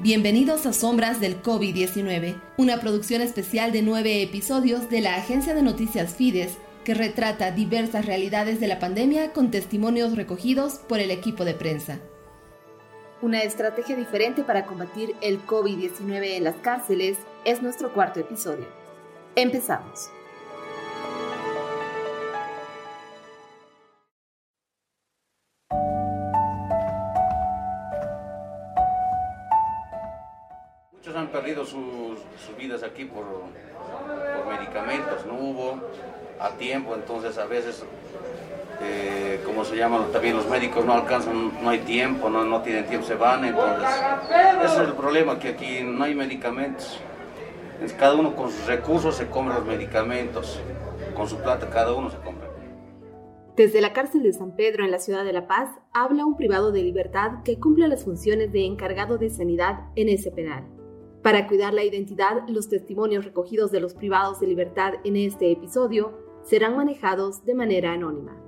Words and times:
Bienvenidos 0.00 0.64
a 0.64 0.72
Sombras 0.72 1.18
del 1.18 1.42
COVID-19, 1.42 2.40
una 2.56 2.78
producción 2.78 3.20
especial 3.20 3.72
de 3.72 3.82
nueve 3.82 4.22
episodios 4.22 4.88
de 4.88 5.00
la 5.00 5.16
agencia 5.16 5.54
de 5.54 5.62
noticias 5.62 6.14
Fides 6.14 6.56
que 6.84 6.94
retrata 6.94 7.50
diversas 7.50 8.06
realidades 8.06 8.60
de 8.60 8.68
la 8.68 8.78
pandemia 8.78 9.32
con 9.32 9.50
testimonios 9.50 10.14
recogidos 10.14 10.74
por 10.74 11.00
el 11.00 11.10
equipo 11.10 11.44
de 11.44 11.54
prensa. 11.54 11.98
Una 13.22 13.42
estrategia 13.42 13.96
diferente 13.96 14.44
para 14.44 14.66
combatir 14.66 15.16
el 15.20 15.44
COVID-19 15.44 16.36
en 16.36 16.44
las 16.44 16.54
cárceles 16.58 17.18
es 17.44 17.60
nuestro 17.60 17.92
cuarto 17.92 18.20
episodio. 18.20 18.68
Empezamos. 19.34 20.10
Perdido 31.48 31.64
sus, 31.64 32.58
vidas 32.58 32.82
aquí 32.82 33.04
por, 33.04 33.24
medicamentos, 34.48 35.24
no 35.26 35.34
hubo 35.34 35.80
a 36.38 36.50
tiempo, 36.50 36.94
entonces 36.94 37.38
a 37.38 37.46
veces, 37.46 37.84
eh, 38.82 39.40
como 39.44 39.64
se 39.64 39.76
llama, 39.76 40.06
también 40.12 40.36
los 40.36 40.48
médicos 40.48 40.84
no 40.84 40.92
alcanzan, 40.92 41.62
no 41.62 41.70
hay 41.70 41.78
tiempo, 41.80 42.28
no, 42.28 42.44
no 42.44 42.60
tienen 42.62 42.86
tiempo, 42.86 43.06
se 43.06 43.14
van, 43.14 43.44
entonces 43.44 43.88
ese 44.62 44.74
es 44.74 44.88
el 44.88 44.94
problema, 44.94 45.38
que 45.38 45.48
aquí 45.48 45.80
no 45.82 46.04
hay 46.04 46.14
medicamentos. 46.14 47.00
Cada 47.98 48.14
uno 48.14 48.34
con 48.34 48.50
sus 48.50 48.66
recursos 48.66 49.16
se 49.16 49.28
compra 49.28 49.54
los 49.54 49.64
medicamentos, 49.64 50.60
con 51.14 51.28
su 51.28 51.36
plata 51.38 51.70
cada 51.70 51.94
uno 51.94 52.10
se 52.10 52.16
compra. 52.18 52.48
Desde 53.56 53.80
la 53.80 53.92
cárcel 53.92 54.22
de 54.22 54.32
San 54.32 54.54
Pedro 54.54 54.84
en 54.84 54.90
la 54.90 54.98
ciudad 54.98 55.24
de 55.24 55.32
La 55.32 55.46
Paz 55.46 55.70
habla 55.92 56.26
un 56.26 56.36
privado 56.36 56.72
de 56.72 56.82
libertad 56.82 57.42
que 57.44 57.58
cumple 57.58 57.88
las 57.88 58.04
funciones 58.04 58.52
de 58.52 58.66
encargado 58.66 59.18
de 59.18 59.30
sanidad 59.30 59.80
en 59.96 60.08
ese 60.08 60.30
penal. 60.30 60.77
Para 61.28 61.46
cuidar 61.46 61.74
la 61.74 61.84
identidad, 61.84 62.48
los 62.48 62.70
testimonios 62.70 63.22
recogidos 63.22 63.70
de 63.70 63.80
los 63.80 63.92
privados 63.92 64.40
de 64.40 64.46
libertad 64.46 64.94
en 65.04 65.14
este 65.14 65.52
episodio 65.52 66.18
serán 66.42 66.74
manejados 66.74 67.44
de 67.44 67.52
manera 67.52 67.92
anónima. 67.92 68.42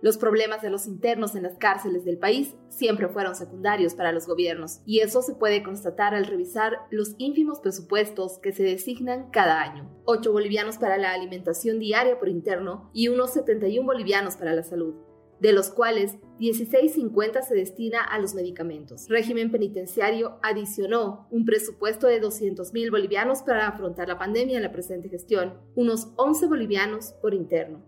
Los 0.00 0.16
problemas 0.16 0.62
de 0.62 0.70
los 0.70 0.86
internos 0.86 1.34
en 1.34 1.42
las 1.42 1.58
cárceles 1.58 2.06
del 2.06 2.16
país 2.16 2.56
siempre 2.70 3.10
fueron 3.10 3.34
secundarios 3.34 3.92
para 3.92 4.10
los 4.10 4.26
gobiernos, 4.26 4.80
y 4.86 5.00
eso 5.00 5.20
se 5.20 5.34
puede 5.34 5.62
constatar 5.62 6.14
al 6.14 6.24
revisar 6.24 6.78
los 6.90 7.14
ínfimos 7.18 7.60
presupuestos 7.60 8.38
que 8.38 8.54
se 8.54 8.62
designan 8.62 9.28
cada 9.30 9.60
año. 9.60 9.86
8 10.06 10.32
bolivianos 10.32 10.78
para 10.78 10.96
la 10.96 11.12
alimentación 11.12 11.78
diaria 11.78 12.18
por 12.18 12.30
interno 12.30 12.88
y 12.94 13.08
unos 13.08 13.34
71 13.34 13.84
bolivianos 13.86 14.36
para 14.36 14.54
la 14.54 14.62
salud 14.62 14.94
de 15.40 15.52
los 15.52 15.70
cuales 15.70 16.16
16.50 16.38 17.42
se 17.42 17.54
destina 17.54 18.02
a 18.02 18.18
los 18.18 18.34
medicamentos. 18.34 19.08
Régimen 19.08 19.50
penitenciario 19.50 20.38
adicionó 20.42 21.26
un 21.30 21.44
presupuesto 21.44 22.06
de 22.06 22.22
200.000 22.22 22.90
bolivianos 22.90 23.42
para 23.42 23.66
afrontar 23.66 24.08
la 24.08 24.18
pandemia 24.18 24.56
en 24.56 24.62
la 24.62 24.72
presente 24.72 25.08
gestión, 25.08 25.54
unos 25.74 26.12
11 26.16 26.46
bolivianos 26.46 27.14
por 27.20 27.34
interno. 27.34 27.82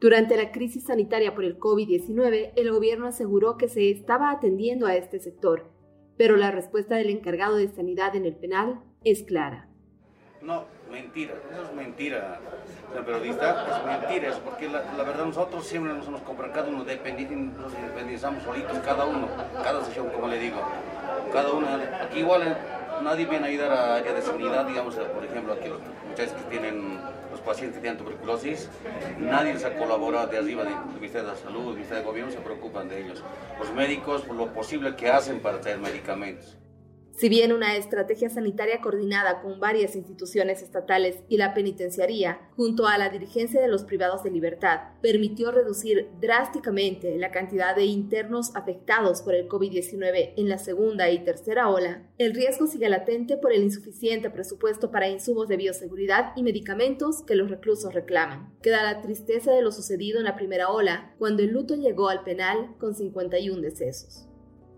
Durante 0.00 0.36
la 0.36 0.52
crisis 0.52 0.84
sanitaria 0.84 1.34
por 1.34 1.44
el 1.44 1.58
COVID-19, 1.58 2.52
el 2.56 2.70
gobierno 2.70 3.06
aseguró 3.06 3.56
que 3.56 3.68
se 3.68 3.90
estaba 3.90 4.30
atendiendo 4.30 4.86
a 4.86 4.96
este 4.96 5.18
sector, 5.18 5.70
pero 6.18 6.36
la 6.36 6.50
respuesta 6.50 6.96
del 6.96 7.10
encargado 7.10 7.56
de 7.56 7.68
sanidad 7.68 8.14
en 8.14 8.26
el 8.26 8.36
penal 8.36 8.82
es 9.02 9.22
clara. 9.22 9.73
No, 10.44 10.64
mentira, 10.90 11.32
eso 11.50 11.62
es 11.62 11.72
mentira 11.72 12.38
el 12.94 13.02
periodista, 13.02 13.66
es 13.66 13.86
mentira 13.86 14.28
eso, 14.28 14.40
porque 14.40 14.68
la, 14.68 14.82
verdad 15.02 15.24
nosotros 15.24 15.66
siempre 15.66 15.94
nos, 15.94 16.06
uno 16.06 16.84
dependi, 16.84 17.24
nos 17.24 17.72
independizamos 17.72 18.42
solitos, 18.42 18.76
cada 18.80 19.06
uno, 19.06 19.26
cada 19.62 19.82
sesión, 19.86 20.10
como 20.10 20.28
le 20.28 20.38
digo, 20.38 20.58
cada 21.32 21.50
uno, 21.50 21.66
aquí 22.02 22.18
igual 22.18 22.42
eh, 22.42 22.56
nadie 23.02 23.24
viene 23.24 23.46
a 23.46 23.48
ayudar 23.48 23.72
a 23.72 23.94
área 23.96 24.12
de 24.12 24.20
sanidad, 24.20 24.66
digamos, 24.66 24.94
por 24.96 25.24
ejemplo, 25.24 25.54
aquí 25.54 25.68
los 25.70 25.80
muchachos 26.10 26.34
que 26.34 26.50
tienen, 26.50 27.00
los 27.30 27.40
pacientes 27.40 27.76
que 27.76 27.80
tienen 27.80 27.98
tuberculosis, 27.98 28.68
nadie 29.18 29.54
les 29.54 29.64
ha 29.64 29.74
colaborado 29.78 30.26
de 30.26 30.36
arriba 30.36 30.64
del 30.64 30.74
Ministerio 30.94 31.26
de 31.26 31.32
la 31.32 31.38
Salud, 31.38 31.64
del 31.64 31.74
Ministerio 31.76 32.02
de 32.02 32.06
Gobierno, 32.06 32.30
se 32.30 32.40
preocupan 32.40 32.90
de 32.90 33.00
ellos. 33.00 33.24
Los 33.58 33.72
médicos, 33.72 34.20
por 34.20 34.36
lo 34.36 34.52
posible 34.52 34.94
que 34.94 35.10
hacen 35.10 35.40
para 35.40 35.58
traer 35.62 35.78
medicamentos. 35.78 36.58
Si 37.16 37.28
bien 37.28 37.52
una 37.52 37.76
estrategia 37.76 38.28
sanitaria 38.28 38.80
coordinada 38.80 39.40
con 39.40 39.60
varias 39.60 39.94
instituciones 39.94 40.62
estatales 40.62 41.22
y 41.28 41.36
la 41.36 41.54
penitenciaría, 41.54 42.40
junto 42.56 42.88
a 42.88 42.98
la 42.98 43.08
dirigencia 43.08 43.60
de 43.60 43.68
los 43.68 43.84
privados 43.84 44.24
de 44.24 44.32
libertad, 44.32 44.80
permitió 45.00 45.52
reducir 45.52 46.08
drásticamente 46.20 47.16
la 47.16 47.30
cantidad 47.30 47.76
de 47.76 47.84
internos 47.84 48.50
afectados 48.56 49.22
por 49.22 49.36
el 49.36 49.48
COVID-19 49.48 50.32
en 50.36 50.48
la 50.48 50.58
segunda 50.58 51.08
y 51.08 51.22
tercera 51.22 51.68
ola, 51.68 52.02
el 52.18 52.34
riesgo 52.34 52.66
sigue 52.66 52.88
latente 52.88 53.36
por 53.36 53.52
el 53.52 53.62
insuficiente 53.62 54.28
presupuesto 54.28 54.90
para 54.90 55.08
insumos 55.08 55.46
de 55.46 55.56
bioseguridad 55.56 56.32
y 56.34 56.42
medicamentos 56.42 57.22
que 57.22 57.36
los 57.36 57.48
reclusos 57.48 57.94
reclaman. 57.94 58.52
Queda 58.60 58.82
la 58.82 59.02
tristeza 59.02 59.52
de 59.52 59.62
lo 59.62 59.70
sucedido 59.70 60.18
en 60.18 60.24
la 60.24 60.34
primera 60.34 60.70
ola, 60.70 61.14
cuando 61.18 61.44
el 61.44 61.50
luto 61.50 61.76
llegó 61.76 62.08
al 62.08 62.24
penal 62.24 62.74
con 62.80 62.96
51 62.96 63.62
decesos. 63.62 64.26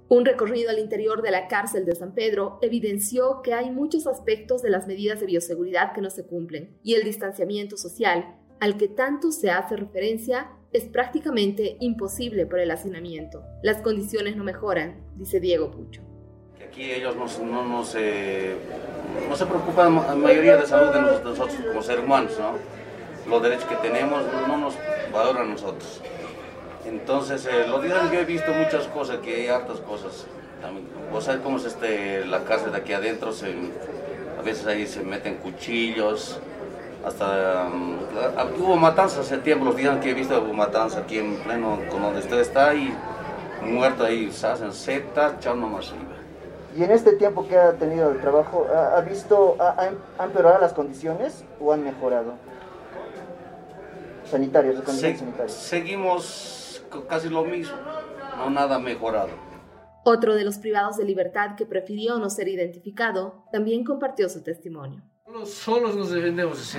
Un 0.09 0.25
recorrido 0.25 0.71
al 0.71 0.79
interior 0.79 1.21
de 1.21 1.33
la 1.33 1.49
cárcel 1.49 1.85
de 1.85 1.97
San 1.97 2.15
Pedro 2.15 2.61
evidenció 2.63 3.43
que 3.43 3.55
hay 3.55 3.73
muchos 3.73 4.07
aspectos 4.07 4.63
de 4.63 4.71
las 4.71 4.87
medidas 4.87 5.19
de 5.19 5.27
bioseguridad 5.27 5.95
que 5.95 6.01
no 6.01 6.11
se 6.11 6.25
cumplen 6.25 6.79
y 6.85 6.95
el 6.95 7.03
distanciamiento 7.03 7.77
social, 7.77 8.37
al 8.61 8.77
que 8.77 8.87
tanto 8.87 9.33
se 9.33 9.51
hace 9.51 9.77
referencia, 9.77 10.53
es 10.73 10.85
prácticamente 10.85 11.77
imposible 11.81 12.47
por 12.47 12.61
el 12.61 12.71
hacinamiento. 12.71 13.43
Las 13.65 13.83
condiciones 13.83 14.37
no 14.37 14.45
mejoran, 14.45 15.03
dice 15.17 15.41
Diego 15.41 15.73
Pucho. 15.73 16.03
Aquí 16.65 16.93
ellos 16.93 17.17
no, 17.17 17.65
no, 17.65 17.85
se, 17.85 18.55
no 19.29 19.35
se 19.35 19.47
preocupan 19.47 19.93
la 19.97 20.15
mayoría 20.15 20.57
de 20.57 20.67
salud 20.67 20.93
de 20.93 21.01
nosotros 21.01 21.57
como 21.67 21.83
seres 21.83 22.05
humanos, 22.05 22.39
¿no? 22.39 22.53
Los 23.29 23.43
derechos 23.43 23.65
que 23.65 23.77
tenemos 23.77 24.23
no 24.47 24.57
nos 24.57 24.75
valoran 25.13 25.51
nosotros. 25.51 26.01
Entonces, 26.87 27.47
eh, 27.47 27.67
los 27.69 27.83
días 27.83 28.11
yo 28.13 28.21
he 28.21 28.25
visto 28.25 28.53
muchas 28.53 28.87
cosas, 28.89 29.19
que 29.19 29.35
hay 29.35 29.49
hartas 29.49 29.81
cosas. 29.81 30.27
Vos 31.13 31.25
sabés 31.25 31.41
cómo 31.43 31.59
es 31.59 31.65
este, 31.65 32.25
la 32.25 32.45
cárcel 32.45 32.73
de 32.73 32.79
aquí 32.79 32.93
adentro, 32.93 33.33
se, 33.33 33.55
a 34.39 34.43
veces 34.43 34.67
ahí 34.67 34.87
se 34.87 35.03
meten 35.03 35.37
cuchillos, 35.37 36.41
hasta 37.05 37.69
um, 37.69 37.99
hubo 38.61 38.77
matanzas 38.77 39.21
hace 39.21 39.39
tiempo, 39.39 39.65
los 39.65 39.77
días 39.77 39.99
que 40.01 40.11
he 40.11 40.15
visto 40.15 40.41
hubo 40.43 40.53
matanzas 40.53 41.05
aquí 41.05 41.19
en 41.19 41.37
pleno, 41.37 41.79
con 41.91 42.03
donde 42.03 42.21
usted 42.21 42.41
está, 42.41 42.75
y 42.75 42.93
muerto 43.63 44.05
ahí, 44.05 44.31
se 44.33 44.47
hacen 44.47 44.73
setas, 44.73 45.39
chao 45.39 45.55
nomás 45.55 45.95
Y 46.77 46.83
en 46.83 46.91
este 46.91 47.13
tiempo 47.13 47.47
que 47.47 47.57
ha 47.57 47.73
tenido 47.75 48.11
el 48.11 48.21
trabajo, 48.21 48.67
¿ha, 48.75 49.01
visto, 49.03 49.57
ha, 49.61 49.85
han 49.85 49.99
empeorado 50.21 50.61
las 50.61 50.73
condiciones 50.73 51.45
o 51.61 51.73
han 51.73 51.85
mejorado? 51.85 52.35
Sanitarias, 54.29 54.75
condiciones 54.83 55.21
sanitarias. 55.21 55.53
Seguimos 55.53 56.66
casi 57.05 57.29
lo 57.29 57.45
mismo, 57.45 57.77
no 58.37 58.51
nada 58.51 58.79
mejorado. 58.79 59.31
Otro 60.05 60.35
de 60.37 60.45
los 60.45 60.59
privados 60.59 60.97
de 60.97 61.05
libertad 61.05 61.57
que 61.57 61.67
prefirió 61.67 62.19
no 62.19 62.31
ser 62.31 62.49
identificado 62.49 63.45
también 63.51 63.83
compartió 63.83 64.29
su 64.29 64.43
testimonio. 64.43 65.03
Solos 65.45 65.97
nos 65.97 66.11
defendemos 66.11 66.61
así. 66.61 66.79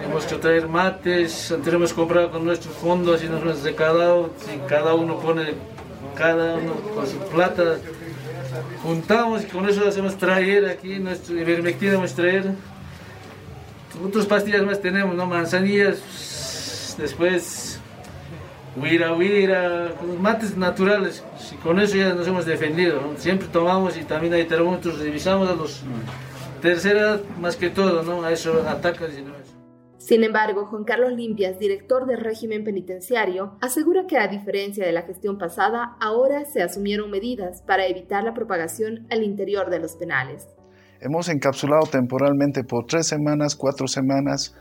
Tenemos 0.00 0.24
que 0.24 0.36
traer 0.36 0.66
mates, 0.66 1.54
tenemos 1.62 1.90
que 1.90 1.96
comprar 1.96 2.30
con 2.30 2.44
nuestros 2.44 2.74
fondos 2.74 3.22
y 3.22 3.28
nos 3.28 3.42
hemos 3.42 3.62
recadado. 3.62 4.30
Si 4.38 4.56
cada 4.66 4.94
uno 4.94 5.20
pone, 5.20 5.54
cada 6.16 6.56
uno 6.56 6.74
con 6.94 7.06
su 7.06 7.18
plata, 7.18 7.76
juntamos 8.82 9.44
y 9.44 9.46
con 9.46 9.68
eso 9.68 9.86
hacemos 9.86 10.16
traer 10.16 10.66
aquí, 10.66 10.98
nuestro 10.98 11.38
ivermectina 11.38 11.94
vamos 11.94 12.12
a 12.12 12.16
traer. 12.16 12.54
Otras 14.04 14.26
pastillas 14.26 14.62
más 14.62 14.80
tenemos, 14.80 15.14
¿no? 15.14 15.26
Manzanillas, 15.26 16.96
después 16.98 17.71
huira, 18.76 19.14
huira, 19.14 19.92
mates 20.20 20.56
naturales. 20.56 21.24
Y 21.52 21.56
con 21.56 21.80
eso 21.80 21.96
ya 21.96 22.14
nos 22.14 22.26
hemos 22.26 22.46
defendido. 22.46 23.00
Siempre 23.16 23.48
tomamos 23.48 23.96
y 23.96 24.04
también 24.04 24.34
hay 24.34 24.44
termómetros, 24.44 24.98
revisamos 24.98 25.48
a 25.48 25.54
los 25.54 25.82
tercera 26.62 27.20
más 27.40 27.56
que 27.56 27.68
todo, 27.68 28.02
¿no? 28.04 28.22
A 28.22 28.32
eso 28.32 28.64
atacan 28.66 29.10
y 29.18 29.22
no 29.22 29.32
Sin 29.98 30.22
embargo, 30.22 30.66
Juan 30.66 30.84
Carlos 30.84 31.12
Limpias, 31.12 31.58
director 31.58 32.06
del 32.06 32.20
régimen 32.20 32.64
penitenciario, 32.64 33.58
asegura 33.60 34.06
que 34.06 34.16
a 34.16 34.28
diferencia 34.28 34.86
de 34.86 34.92
la 34.92 35.02
gestión 35.02 35.38
pasada, 35.38 35.96
ahora 36.00 36.44
se 36.44 36.62
asumieron 36.62 37.10
medidas 37.10 37.62
para 37.62 37.86
evitar 37.86 38.22
la 38.22 38.32
propagación 38.32 39.06
al 39.10 39.24
interior 39.24 39.70
de 39.70 39.80
los 39.80 39.96
penales. 39.96 40.46
Hemos 41.00 41.28
encapsulado 41.28 41.82
temporalmente 41.90 42.62
por 42.62 42.86
tres 42.86 43.08
semanas, 43.08 43.56
cuatro 43.56 43.88
semanas, 43.88 44.54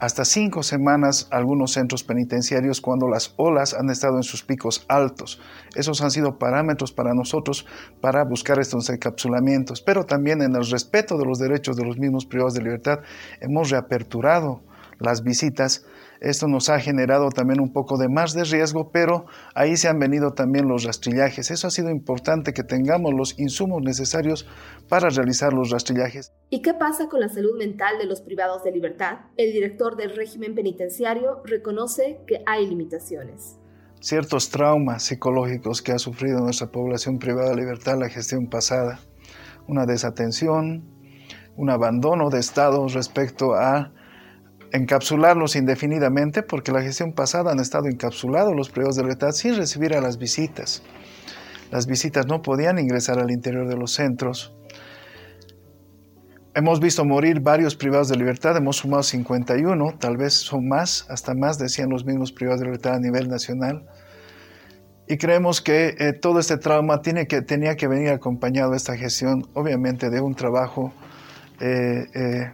hasta 0.00 0.24
cinco 0.24 0.62
semanas 0.62 1.28
algunos 1.30 1.72
centros 1.72 2.04
penitenciarios 2.04 2.80
cuando 2.80 3.08
las 3.08 3.34
olas 3.36 3.74
han 3.74 3.90
estado 3.90 4.16
en 4.16 4.22
sus 4.22 4.42
picos 4.42 4.84
altos. 4.88 5.40
Esos 5.74 6.00
han 6.02 6.10
sido 6.10 6.38
parámetros 6.38 6.92
para 6.92 7.14
nosotros 7.14 7.66
para 8.00 8.24
buscar 8.24 8.58
estos 8.58 8.88
encapsulamientos, 8.90 9.80
pero 9.80 10.04
también 10.04 10.42
en 10.42 10.54
el 10.54 10.68
respeto 10.68 11.18
de 11.18 11.24
los 11.24 11.38
derechos 11.38 11.76
de 11.76 11.84
los 11.84 11.98
mismos 11.98 12.26
privados 12.26 12.54
de 12.54 12.62
libertad 12.62 13.00
hemos 13.40 13.70
reaperturado 13.70 14.62
las 14.98 15.22
visitas. 15.22 15.84
Esto 16.20 16.48
nos 16.48 16.68
ha 16.68 16.80
generado 16.80 17.28
también 17.30 17.60
un 17.60 17.72
poco 17.72 17.96
de 17.96 18.08
más 18.08 18.34
de 18.34 18.44
riesgo, 18.44 18.90
pero 18.92 19.26
ahí 19.54 19.76
se 19.76 19.88
han 19.88 19.98
venido 19.98 20.32
también 20.32 20.66
los 20.66 20.84
rastrillajes. 20.84 21.50
Eso 21.50 21.68
ha 21.68 21.70
sido 21.70 21.90
importante 21.90 22.52
que 22.52 22.64
tengamos 22.64 23.12
los 23.16 23.38
insumos 23.38 23.82
necesarios 23.82 24.46
para 24.88 25.08
realizar 25.10 25.52
los 25.52 25.70
rastrillajes. 25.70 26.32
¿Y 26.50 26.62
qué 26.62 26.74
pasa 26.74 27.08
con 27.08 27.20
la 27.20 27.28
salud 27.28 27.56
mental 27.56 27.98
de 27.98 28.06
los 28.06 28.20
privados 28.20 28.64
de 28.64 28.72
libertad? 28.72 29.20
El 29.36 29.52
director 29.52 29.96
del 29.96 30.16
régimen 30.16 30.54
penitenciario 30.54 31.42
reconoce 31.44 32.20
que 32.26 32.42
hay 32.46 32.66
limitaciones. 32.66 33.58
Ciertos 34.00 34.50
traumas 34.50 35.02
psicológicos 35.02 35.82
que 35.82 35.92
ha 35.92 35.98
sufrido 35.98 36.40
nuestra 36.40 36.68
población 36.68 37.18
privada 37.18 37.50
de 37.50 37.56
libertad 37.56 37.98
la 37.98 38.08
gestión 38.08 38.48
pasada, 38.48 39.00
una 39.66 39.86
desatención, 39.86 40.84
un 41.56 41.70
abandono 41.70 42.30
de 42.30 42.38
Estado 42.38 42.86
respecto 42.86 43.54
a 43.54 43.92
encapsularlos 44.72 45.56
indefinidamente, 45.56 46.42
porque 46.42 46.72
la 46.72 46.82
gestión 46.82 47.12
pasada 47.12 47.52
han 47.52 47.60
estado 47.60 47.86
encapsulados 47.86 48.54
los 48.56 48.70
privados 48.70 48.96
de 48.96 49.02
libertad 49.02 49.30
sin 49.30 49.56
recibir 49.56 49.94
a 49.94 50.00
las 50.00 50.18
visitas. 50.18 50.82
Las 51.70 51.86
visitas 51.86 52.26
no 52.26 52.40
podían 52.40 52.78
ingresar 52.78 53.18
al 53.18 53.30
interior 53.30 53.68
de 53.68 53.76
los 53.76 53.92
centros. 53.92 54.54
Hemos 56.54 56.80
visto 56.80 57.04
morir 57.04 57.40
varios 57.40 57.76
privados 57.76 58.08
de 58.08 58.16
libertad, 58.16 58.56
hemos 58.56 58.78
sumado 58.78 59.02
51, 59.02 59.98
tal 59.98 60.16
vez 60.16 60.34
son 60.34 60.66
más, 60.66 61.06
hasta 61.08 61.34
más 61.34 61.58
decían 61.58 61.88
los 61.90 62.04
mismos 62.04 62.32
privados 62.32 62.60
de 62.60 62.66
libertad 62.66 62.94
a 62.94 63.00
nivel 63.00 63.28
nacional. 63.28 63.86
Y 65.06 65.16
creemos 65.16 65.62
que 65.62 65.94
eh, 65.98 66.12
todo 66.20 66.38
este 66.38 66.58
trauma 66.58 67.00
tiene 67.00 67.26
que, 67.26 67.42
tenía 67.42 67.76
que 67.76 67.86
venir 67.86 68.10
acompañado 68.10 68.72
de 68.72 68.76
esta 68.76 68.96
gestión, 68.96 69.42
obviamente, 69.54 70.10
de 70.10 70.20
un 70.20 70.34
trabajo 70.34 70.92
eh, 71.60 72.04
eh, 72.14 72.52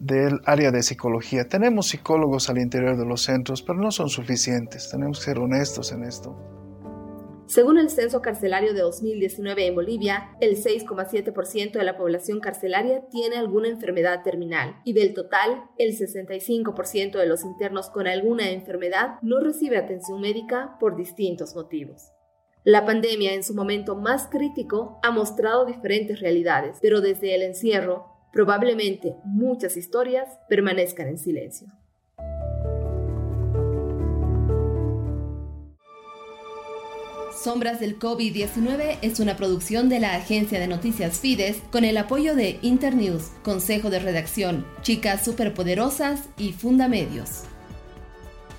del 0.00 0.40
área 0.44 0.70
de 0.70 0.82
psicología. 0.82 1.48
Tenemos 1.48 1.88
psicólogos 1.88 2.48
al 2.48 2.58
interior 2.58 2.96
de 2.96 3.06
los 3.06 3.22
centros, 3.22 3.62
pero 3.62 3.78
no 3.78 3.90
son 3.90 4.08
suficientes. 4.08 4.88
Tenemos 4.90 5.18
que 5.18 5.24
ser 5.24 5.38
honestos 5.38 5.92
en 5.92 6.04
esto. 6.04 6.36
Según 7.48 7.78
el 7.78 7.88
censo 7.88 8.20
carcelario 8.20 8.74
de 8.74 8.82
2019 8.82 9.66
en 9.68 9.74
Bolivia, 9.74 10.36
el 10.38 10.62
6,7% 10.62 11.72
de 11.72 11.82
la 11.82 11.96
población 11.96 12.40
carcelaria 12.40 13.06
tiene 13.10 13.36
alguna 13.36 13.68
enfermedad 13.68 14.22
terminal 14.22 14.76
y 14.84 14.92
del 14.92 15.14
total, 15.14 15.64
el 15.78 15.96
65% 15.96 17.18
de 17.18 17.26
los 17.26 17.44
internos 17.44 17.88
con 17.88 18.06
alguna 18.06 18.50
enfermedad 18.50 19.14
no 19.22 19.40
recibe 19.40 19.78
atención 19.78 20.20
médica 20.20 20.76
por 20.78 20.94
distintos 20.94 21.54
motivos. 21.54 22.12
La 22.64 22.84
pandemia 22.84 23.32
en 23.32 23.42
su 23.42 23.54
momento 23.54 23.96
más 23.96 24.26
crítico 24.26 24.98
ha 25.02 25.10
mostrado 25.10 25.64
diferentes 25.64 26.20
realidades, 26.20 26.76
pero 26.82 27.00
desde 27.00 27.34
el 27.34 27.40
encierro, 27.40 28.17
probablemente 28.32 29.14
muchas 29.24 29.76
historias 29.76 30.28
permanezcan 30.48 31.08
en 31.08 31.18
silencio. 31.18 31.68
Sombras 37.42 37.78
del 37.78 38.00
COVID-19 38.00 38.98
es 39.00 39.20
una 39.20 39.36
producción 39.36 39.88
de 39.88 40.00
la 40.00 40.16
agencia 40.16 40.58
de 40.58 40.66
noticias 40.66 41.20
Fides 41.20 41.62
con 41.70 41.84
el 41.84 41.96
apoyo 41.96 42.34
de 42.34 42.58
Internews, 42.62 43.30
Consejo 43.44 43.90
de 43.90 44.00
Redacción, 44.00 44.66
Chicas 44.82 45.24
Superpoderosas 45.24 46.28
y 46.36 46.52
Fundamedios. 46.52 47.44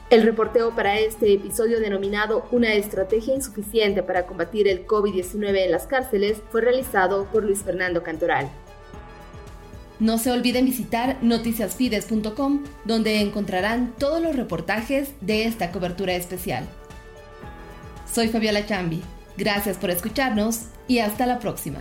El 0.10 0.24
reporteo 0.24 0.74
para 0.76 0.98
este 0.98 1.34
episodio 1.34 1.82
denominado 1.82 2.48
Una 2.52 2.74
estrategia 2.74 3.36
insuficiente 3.36 4.02
para 4.02 4.26
combatir 4.26 4.68
el 4.68 4.88
COVID-19 4.88 5.66
en 5.66 5.72
las 5.72 5.86
cárceles 5.86 6.42
fue 6.50 6.62
realizado 6.62 7.26
por 7.26 7.44
Luis 7.44 7.62
Fernando 7.62 8.02
Cantoral. 8.02 8.50
No 10.00 10.18
se 10.18 10.32
olviden 10.32 10.66
visitar 10.66 11.18
noticiasfides.com, 11.22 12.64
donde 12.86 13.20
encontrarán 13.20 13.94
todos 13.98 14.22
los 14.22 14.36
reportajes 14.36 15.10
de 15.20 15.46
esta 15.46 15.72
cobertura 15.72 16.14
especial. 16.14 16.66
Soy 18.12 18.30
Fabiola 18.30 18.66
Chambi. 18.66 19.02
Gracias 19.38 19.78
por 19.78 19.90
escucharnos 19.90 20.68
y 20.88 21.00
hasta 21.00 21.26
la 21.26 21.40
próxima. 21.40 21.80